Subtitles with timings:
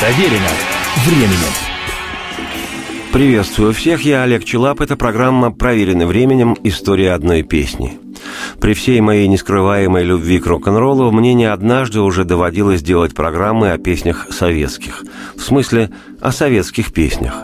[0.00, 0.46] Проверено
[1.04, 1.52] временем.
[3.12, 4.80] Приветствую всех, я Олег Челап.
[4.80, 6.56] Это программа «Проверенный временем.
[6.62, 7.98] История одной песни».
[8.60, 13.78] При всей моей нескрываемой любви к рок-н-роллу мне не однажды уже доводилось делать программы о
[13.78, 15.04] песнях советских.
[15.34, 15.90] В смысле,
[16.20, 17.34] о советских песнях.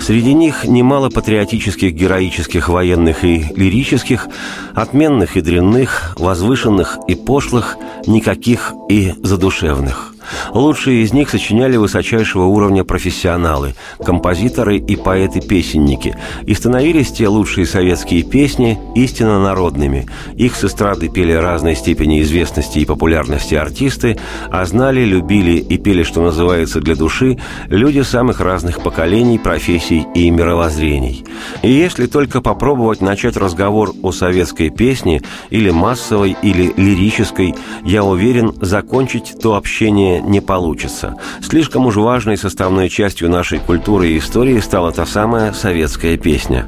[0.00, 4.26] Среди них немало патриотических, героических, военных и лирических,
[4.74, 7.76] отменных и дрянных, возвышенных и пошлых,
[8.08, 10.08] никаких и задушевных–
[10.52, 18.22] Лучшие из них сочиняли высочайшего уровня профессионалы, композиторы и поэты-песенники, и становились те лучшие советские
[18.22, 20.06] песни истинно народными.
[20.34, 24.18] Их с эстрады пели разной степени известности и популярности артисты,
[24.50, 30.30] а знали, любили и пели, что называется, для души, люди самых разных поколений, профессий и
[30.30, 31.24] мировоззрений.
[31.62, 38.52] И если только попробовать начать разговор о советской песне, или массовой, или лирической, я уверен,
[38.60, 41.16] закончить то общение не получится.
[41.42, 46.66] Слишком уж важной составной частью нашей культуры и истории стала та самая советская песня.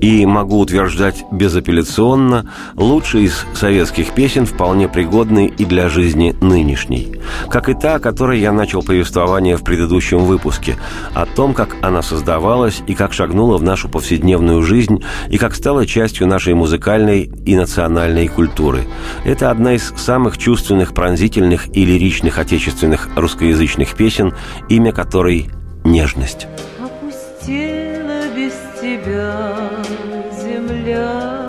[0.00, 7.20] И могу утверждать безапелляционно, лучшая из советских песен вполне пригодны и для жизни нынешней.
[7.48, 10.76] Как и та, о которой я начал повествование в предыдущем выпуске,
[11.14, 15.86] о том, как она создавалась и как шагнула в нашу повседневную жизнь и как стала
[15.86, 18.84] частью нашей музыкальной и национальной культуры.
[19.24, 24.34] Это одна из самых чувственных, пронзительных и лиричных отечественных отечественных русскоязычных песен,
[24.68, 25.50] имя которой
[25.84, 26.46] «Нежность».
[26.78, 29.56] Опустела без тебя
[30.42, 31.46] земля,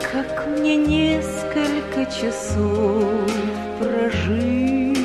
[0.00, 3.30] Как мне несколько часов
[3.78, 4.96] прожить,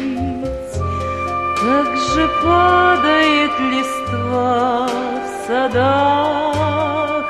[1.62, 7.26] Как же падает листва в садах,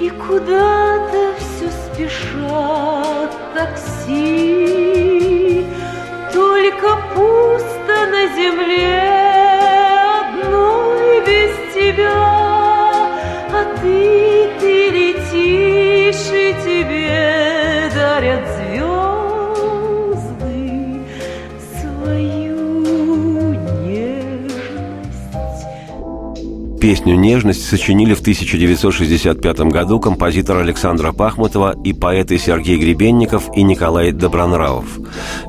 [0.00, 4.91] И куда-то все спешат такси,
[8.34, 9.11] земле
[26.82, 34.10] Песню «Нежность» сочинили в 1965 году композитор Александра Пахмутова и поэты Сергей Гребенников и Николай
[34.10, 34.98] Добронравов.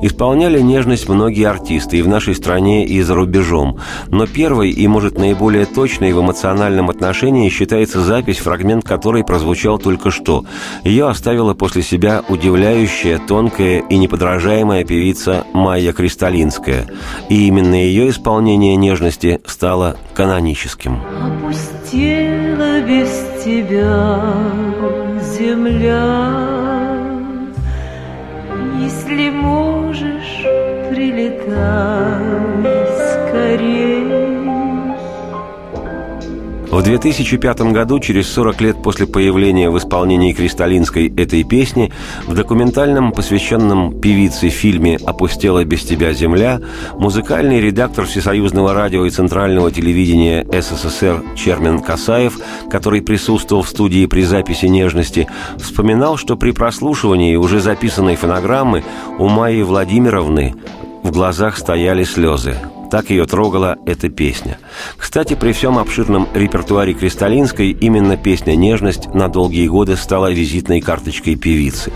[0.00, 3.80] Исполняли «Нежность» многие артисты и в нашей стране, и за рубежом.
[4.06, 10.12] Но первой и, может, наиболее точной в эмоциональном отношении считается запись, фрагмент которой прозвучал только
[10.12, 10.44] что.
[10.84, 16.86] Ее оставила после себя удивляющая, тонкая и неподражаемая певица Майя Кристалинская.
[17.28, 21.00] И именно ее исполнение «Нежности» стало каноническим.
[21.44, 23.10] Опустела без
[23.44, 24.32] тебя
[25.20, 26.32] земля,
[28.80, 30.40] Если можешь,
[30.88, 32.24] прилетай
[33.28, 34.13] скорее.
[36.74, 41.92] В 2005 году, через 40 лет после появления в исполнении Кристалинской этой песни,
[42.26, 46.60] в документальном, посвященном певице фильме «Опустела без тебя земля»,
[46.94, 54.22] музыкальный редактор Всесоюзного радио и Центрального телевидения СССР Чермен Касаев, который присутствовал в студии при
[54.22, 58.82] записи «Нежности», вспоминал, что при прослушивании уже записанной фонограммы
[59.20, 60.56] у Майи Владимировны
[61.04, 62.56] в глазах стояли слезы.
[62.94, 64.56] Так ее трогала эта песня.
[64.96, 71.34] Кстати, при всем обширном репертуаре Кристалинской именно песня «Нежность» на долгие годы стала визитной карточкой
[71.34, 71.92] певицы.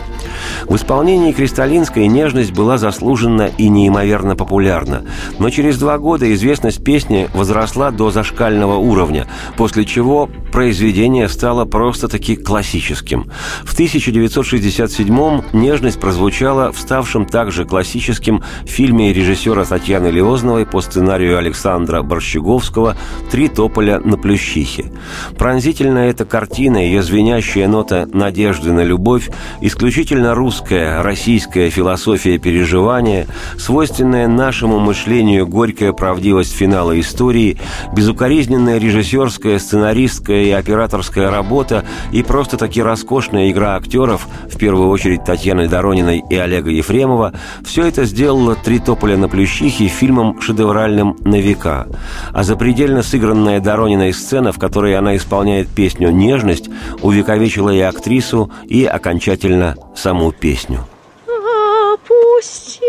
[0.64, 5.04] В исполнении Кристалинской «Нежность» была заслужена и неимоверно популярна,
[5.38, 12.34] но через два года известность песни возросла до зашкального уровня, после чего произведение стало просто-таки
[12.34, 13.30] классическим.
[13.62, 22.02] В 1967-м «Нежность» прозвучала в ставшем также классическим фильме режиссера Татьяны Леозновой по сценарию Александра
[22.02, 22.96] Борщеговского
[23.30, 24.90] «Три тополя на Плющихе».
[25.36, 33.26] Пронзительная эта картина, ее звенящая нота надежды на любовь, исключительно русская, российская философия переживания,
[33.58, 37.58] свойственная нашему мышлению горькая правдивость финала истории,
[37.94, 45.68] безукоризненная режиссерская, сценаристская и операторская работа и просто-таки роскошная игра актеров, в первую очередь Татьяны
[45.68, 51.40] Дорониной и Олега Ефремова, все это сделало «Три тополя на Плющихе» фильмом шедевральным моральным на
[51.40, 51.86] века.
[52.32, 56.68] А запредельно сыгранная Дорониной сцена, в которой она исполняет песню «Нежность»,
[57.00, 60.80] увековечила и актрису, и окончательно саму песню.
[61.26, 62.84] Опустела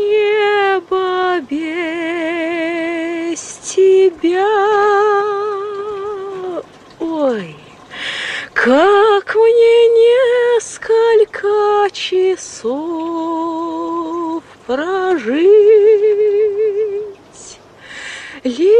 [0.00, 1.60] небо без
[3.62, 4.48] тебя.
[6.98, 7.54] Ой,
[8.52, 13.30] как мне несколько часов
[14.66, 15.59] прожить.
[18.44, 18.70] ali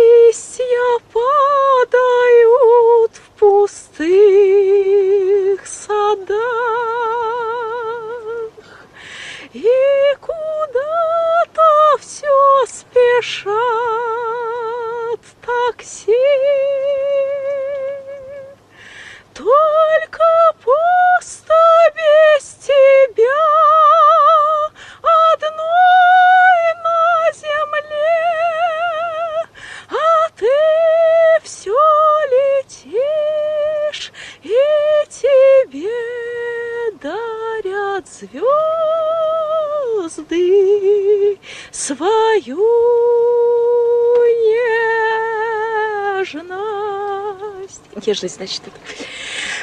[46.34, 47.80] нежность.
[48.06, 48.76] Нежность, значит, это.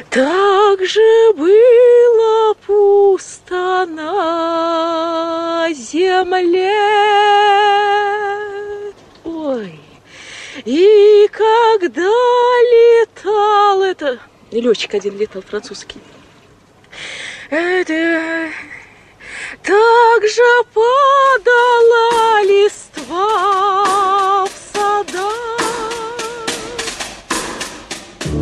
[0.09, 6.73] Так же было пусто на земле.
[9.23, 9.79] Ой,
[10.65, 14.19] и когда летал это...
[14.51, 15.99] Летчик один летал, французский.
[17.49, 18.49] Это...
[19.63, 23.96] Так же падала листва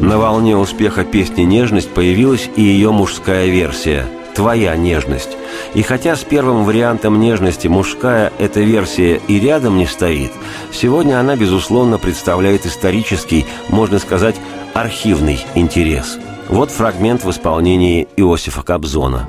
[0.05, 4.05] На волне успеха песни «Нежность» появилась и ее мужская версия
[4.35, 5.35] «Твоя нежность».
[5.73, 10.31] И хотя с первым вариантом нежности мужская эта версия и рядом не стоит,
[10.71, 14.35] сегодня она, безусловно, представляет исторический, можно сказать,
[14.75, 16.19] архивный интерес.
[16.49, 19.27] Вот фрагмент в исполнении Иосифа Кобзона.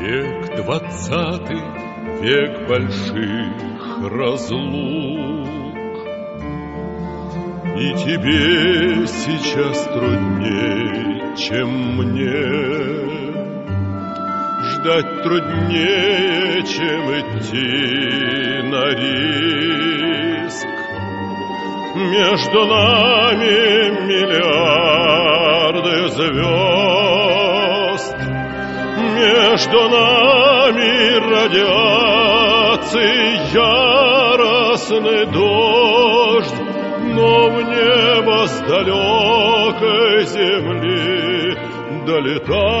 [0.00, 1.62] Век двадцатый,
[2.20, 5.65] век больших разлук,
[7.78, 11.68] И тебе сейчас трудней, чем
[11.98, 12.46] мне.
[14.64, 20.66] Ждать труднее, чем идти на риск.
[21.96, 26.56] Между нами миллиарды звезд,
[29.16, 30.90] Между нами
[31.30, 33.16] радиации
[33.54, 36.75] яростный дождь,
[37.16, 41.56] Но в небо с далекой земли
[42.06, 42.76] долетает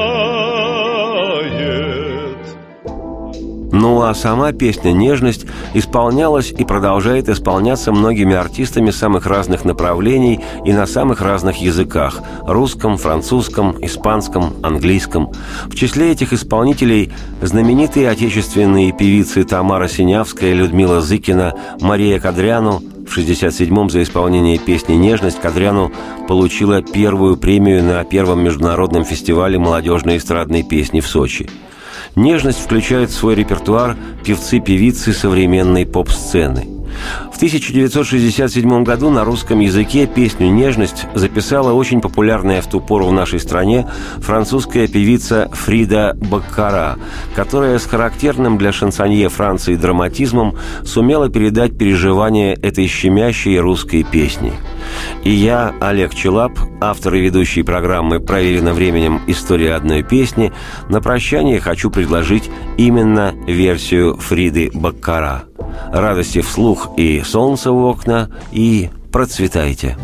[3.72, 10.72] Ну а сама песня «Нежность» исполнялась и продолжает исполняться многими артистами самых разных направлений и
[10.74, 15.32] на самых разных языках– русском, французском, испанском, английском.
[15.66, 17.10] В числе этих исполнителей
[17.40, 22.82] знаменитые отечественные певицы Тамара Синявская, Людмила Зыкина, Мария Кадряну.
[23.06, 25.92] В 67-м за исполнение песни «Нежность» Кадряну
[26.28, 31.48] получила первую премию на первом международном фестивале молодежной эстрадной песни в Сочи–
[32.16, 33.94] Нежность включает в свой репертуар
[34.24, 36.75] певцы-певицы современной поп-сцены.
[37.32, 43.12] В 1967 году на русском языке песню «Нежность» записала очень популярная в ту пору в
[43.12, 43.88] нашей стране
[44.18, 46.98] французская певица Фрида Баккара,
[47.34, 54.52] которая с характерным для шансонье Франции драматизмом сумела передать переживания этой щемящей русской песни.
[55.24, 59.20] И я, Олег Челап, автор и ведущий программы «Проверено временем.
[59.26, 60.52] История одной песни»,
[60.88, 65.44] на прощание хочу предложить именно версию Фриды Баккара.
[65.92, 69.96] Радости вслух и солнце в окна, и процветайте.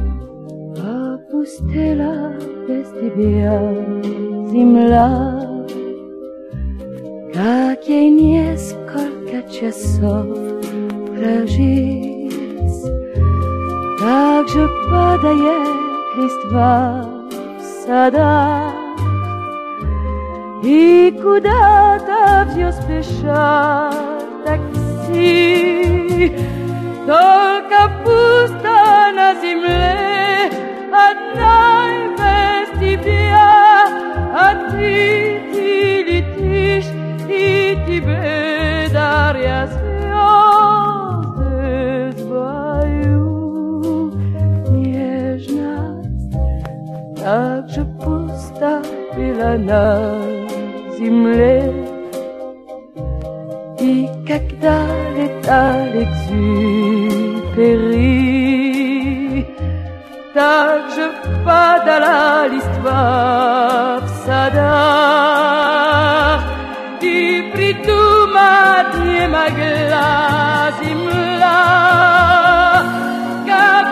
[0.77, 2.33] Опустела
[2.69, 3.75] без тебя
[4.51, 5.41] земля,
[7.35, 10.27] Как ей несколько часов
[11.17, 12.12] прожить.
[14.03, 15.69] Так же падает
[16.17, 18.73] листва в садах,
[20.61, 23.95] И куда-то все спешат
[24.45, 26.37] такси.
[27.07, 30.51] Только пусто на земле,
[30.93, 33.87] одной без тебя,
[34.35, 36.91] а ты, ты летишь,
[37.29, 39.69] и тебе даря
[49.53, 50.13] была на
[50.99, 51.73] земле,
[53.81, 56.97] и когда летал экзюпери,
[60.35, 61.13] так же
[61.45, 65.53] падала листва в садах,
[67.01, 71.63] и придумать не могла земля,
[73.47, 73.87] как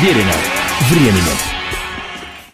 [0.00, 0.32] Проверено
[0.88, 1.49] временем.